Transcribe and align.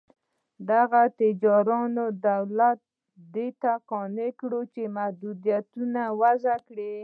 دغو 0.69 1.03
تاجرانو 1.19 2.05
دولت 2.27 2.79
دې 3.33 3.47
ته 3.61 3.71
قانع 3.89 4.29
کړ 4.39 4.51
چې 4.73 4.83
محدودیتونه 4.97 6.01
وضع 6.21 6.57
کړي. 6.67 6.93